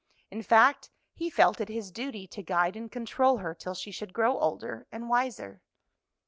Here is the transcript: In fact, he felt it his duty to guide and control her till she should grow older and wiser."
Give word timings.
In 0.31 0.41
fact, 0.41 0.89
he 1.13 1.29
felt 1.29 1.61
it 1.61 1.69
his 1.69 1.91
duty 1.91 2.25
to 2.29 2.41
guide 2.41 2.75
and 2.75 2.91
control 2.91 3.37
her 3.37 3.53
till 3.53 3.75
she 3.75 3.91
should 3.91 4.13
grow 4.15 4.39
older 4.39 4.87
and 4.91 5.07
wiser." 5.09 5.61